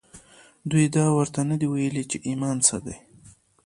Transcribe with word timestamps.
دوی 0.69 0.85
دا 0.95 1.05
ورته 1.17 1.39
نه 1.49 1.55
دي 1.61 1.67
ويلي 1.69 2.03
چې 2.11 2.17
ايمان 2.27 2.57
څه 2.67 2.77
دی. 2.85 2.95